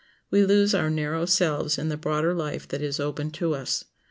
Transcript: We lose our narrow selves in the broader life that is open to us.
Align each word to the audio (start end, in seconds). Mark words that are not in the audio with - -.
We 0.31 0.43
lose 0.43 0.73
our 0.73 0.89
narrow 0.89 1.27
selves 1.27 1.77
in 1.77 1.89
the 1.89 1.95
broader 1.95 2.33
life 2.33 2.67
that 2.69 2.81
is 2.81 2.99
open 2.99 3.29
to 3.33 3.53
us. 3.53 3.85